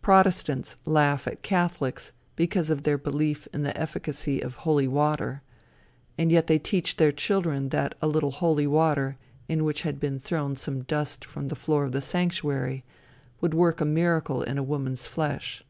Protestants 0.00 0.76
laugh 0.86 1.26
at 1.26 1.42
catholics 1.42 2.12
because 2.36 2.70
of 2.70 2.84
their 2.84 2.96
belief 2.96 3.46
in 3.52 3.64
the 3.64 3.78
efficacy 3.78 4.40
of 4.40 4.54
holy 4.64 4.88
water, 4.88 5.42
and 6.16 6.32
yet 6.32 6.46
they 6.46 6.58
teach 6.58 6.96
their 6.96 7.12
children 7.12 7.68
that 7.68 7.94
a 8.00 8.06
little 8.08 8.30
holy 8.30 8.66
water, 8.66 9.18
in 9.46 9.64
which 9.64 9.82
had 9.82 10.00
been 10.00 10.18
thrown 10.18 10.56
some 10.56 10.84
dust 10.84 11.22
from 11.22 11.48
the 11.48 11.54
floor 11.54 11.84
of 11.84 11.92
the 11.92 12.00
sanctuary, 12.00 12.82
would 13.42 13.52
work 13.52 13.82
a 13.82 13.84
miracle 13.84 14.42
in 14.42 14.56
a 14.56 14.62
woman's 14.62 15.06
flesh. 15.06 15.62